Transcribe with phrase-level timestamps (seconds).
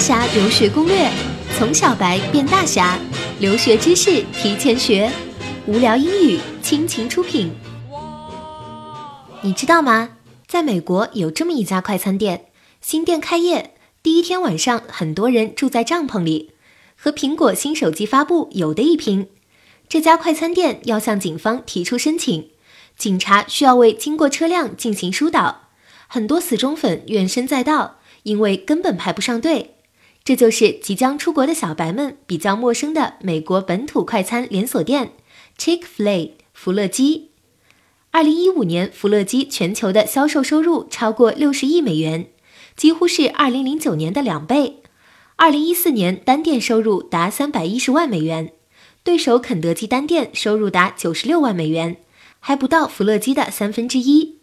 [0.00, 1.10] 侠留学攻略，
[1.58, 2.98] 从小白变大侠，
[3.38, 5.12] 留学知识提前学，
[5.66, 7.52] 无聊英语倾情出品。
[9.42, 10.12] 你知道吗？
[10.46, 12.46] 在美国有这么一家快餐店，
[12.80, 16.52] 新店开业第一天晚上，很多人住在帐篷里，
[16.96, 19.28] 和苹果新手机发布有的一拼。
[19.86, 22.48] 这家快餐店要向警方提出申请，
[22.96, 25.68] 警察需要为经过车辆进行疏导，
[26.08, 27.96] 很多死忠粉怨声载道。
[28.22, 29.76] 因为根本排不上队，
[30.22, 35.12] 这就是即将出国的小白们比较陌生的美国本土快餐连锁店
[35.58, 37.30] Chick-fil-A 福乐鸡。
[38.10, 42.28] 二零一五年，福乐鸡全球的销售收入超过六十亿美元，
[42.76, 44.82] 几乎是二零零九年的两倍。
[45.36, 48.52] 二零一四年单店收入达三百一十万美元，
[49.02, 51.96] 对手肯德基单店收入达九十六万美元，
[52.38, 54.38] 还不到福乐鸡的三分之一。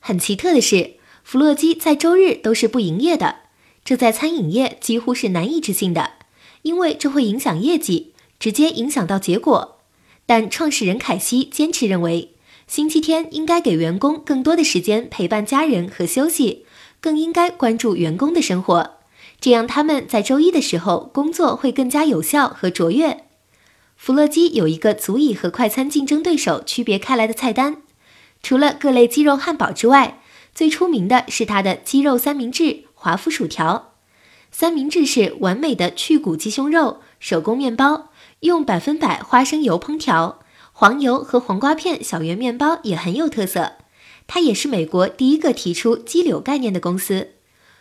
[0.00, 0.98] 很奇特的是。
[1.24, 3.40] 福乐鸡在周日都是不营业的，
[3.88, 6.10] 这在餐饮业几乎是难以置信的，
[6.60, 9.78] 因为这会影响业绩，直接影响到结果。
[10.26, 12.34] 但创始人凯西坚持认为，
[12.66, 16.66] 星期天应该给员工更多的时间陪伴家人和休息，
[17.00, 18.96] 更应该关注员工的生活，
[19.40, 23.24] 这样他们在周一的时候工作会更加有效和卓越。
[23.96, 27.78] 福乐鸡有一个足以和快餐竞争对手区别开来的菜单，
[28.42, 30.20] 除了各类鸡肉汉堡之外。
[30.54, 33.92] 最出名的是它的鸡肉三明治、华夫薯条。
[34.50, 38.10] 三明治是完美的去骨鸡胸肉，手工面包，
[38.40, 40.40] 用百分百花生油烹调，
[40.72, 43.74] 黄油和黄瓜片小圆面包也很有特色。
[44.26, 47.34] 它也是美国第一个提出鸡柳概念的公司。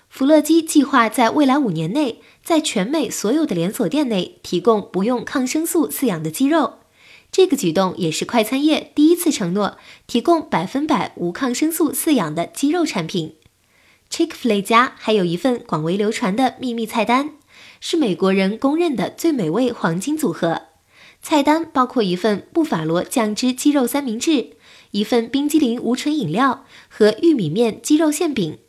[0.10, 6.76] 福乐鸡计划在未来五年内，在全美所有的连锁店内提供不用抗生素饲养的鸡肉。
[7.32, 13.36] 这个举动也是快餐业第一次承诺提供百分百无抗生素饲养的鸡肉产品。
[14.10, 17.32] Chick-fil-A 家还有一份广为流传的秘密菜单，
[17.80, 20.64] 是美国人公认的最美味黄金组合。
[21.22, 24.52] 菜单包括一份布法罗酱汁鸡肉三明治，
[24.92, 28.60] 一份冰激凌无醇饮料和玉米面鸡肉馅饼。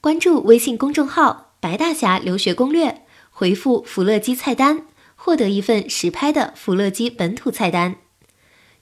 [0.00, 4.86] 关注微信公众号“白大侠留学攻略”，回复“福乐鸡菜单”。
[5.18, 7.96] 获得一份实拍的福乐鸡本土菜单，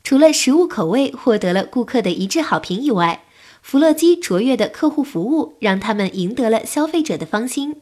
[0.03, 3.25] 除了食物口味获得了顾客的一致好评以外，
[3.65, 7.77] 福乐基卓越的客户服务让他们赢得了消费者的芳心。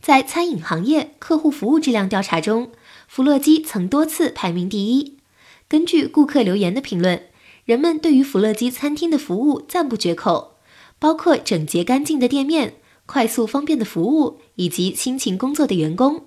[0.00, 2.70] 在餐饮行业客户服务质量调查中，
[3.08, 5.18] 福乐基曾多次排名第一。
[5.66, 7.24] 根据顾客留言的评论，
[7.64, 10.58] 人们对于福乐基餐厅的服务赞不绝口，
[11.00, 16.26] 包括整洁干净的店面、快速方便的服务以及辛勤工作的员工。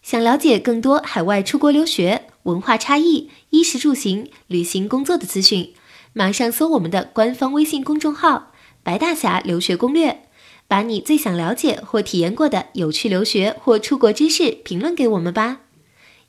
[0.00, 5.74] 想了解更多海外出国留学、文化差异、衣食住行、旅行工作的资讯，
[6.18, 10.22] 马上搜我们的官方微信公众号“白大侠留学攻略”，
[10.66, 15.60] 把你最想了解或体验过的有趣留学或出国知识评论给我们吧。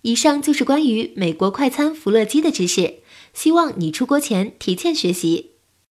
[0.01, 2.95] 以上就是关于美国快餐福乐鸡的知识，
[3.33, 5.51] 希望你出国前提前学习。